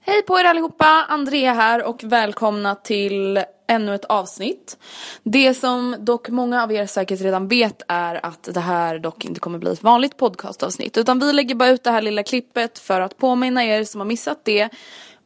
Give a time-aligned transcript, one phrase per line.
[0.00, 1.06] Hej på er allihopa!
[1.08, 4.78] Andrea här och välkomna till ännu ett avsnitt.
[5.22, 9.40] Det som dock många av er säkert redan vet är att det här dock inte
[9.40, 13.00] kommer bli ett vanligt podcastavsnitt utan vi lägger bara ut det här lilla klippet för
[13.00, 14.68] att påminna er som har missat det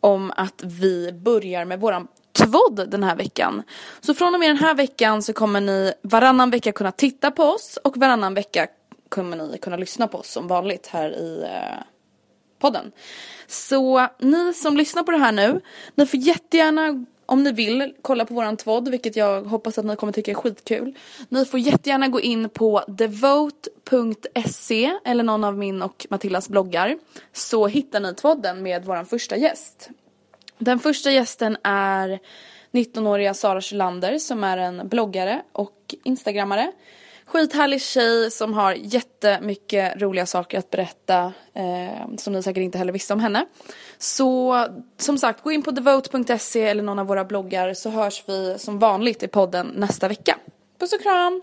[0.00, 3.62] om att vi börjar med våran tvodd den här veckan.
[4.00, 7.42] Så från och med den här veckan så kommer ni varannan vecka kunna titta på
[7.42, 8.66] oss och varannan vecka
[9.08, 11.78] kommer ni kunna lyssna på oss som vanligt här i eh,
[12.60, 12.92] podden.
[13.46, 15.60] Så ni som lyssnar på det här nu,
[15.94, 19.96] ni får jättegärna om ni vill kolla på våran tvodd, vilket jag hoppas att ni
[19.96, 20.98] kommer tycka är skitkul.
[21.28, 26.98] Ni får jättegärna gå in på devote.se eller någon av min och Matillas bloggar.
[27.32, 29.90] Så hittar ni tvodden med våran första gäst.
[30.58, 32.18] Den första gästen är
[32.72, 36.72] 19-åriga Sara Kylander som är en bloggare och instagrammare.
[37.32, 42.92] Skithärlig tjej som har jättemycket roliga saker att berätta eh, som ni säkert inte heller
[42.92, 43.46] visste om henne.
[43.98, 44.66] Så
[44.98, 48.78] som sagt, gå in på devote.se eller någon av våra bloggar så hörs vi som
[48.78, 50.38] vanligt i podden nästa vecka.
[50.78, 51.42] Puss och kram!